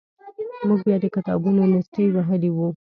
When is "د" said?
1.01-1.05